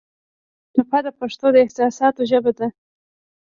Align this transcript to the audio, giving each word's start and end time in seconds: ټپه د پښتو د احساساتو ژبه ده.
ټپه 0.73 0.99
د 1.05 1.07
پښتو 1.19 1.47
د 1.51 1.55
احساساتو 1.65 2.21
ژبه 2.31 2.51
ده. 2.57 2.67